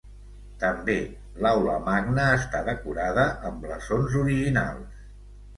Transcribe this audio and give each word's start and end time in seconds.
També 0.61 0.95
l'Aula 1.45 1.75
Magna 1.89 2.25
està 2.39 2.63
decorada 2.71 3.29
amb 3.51 3.63
blasons 3.67 4.17
originals. 4.23 5.07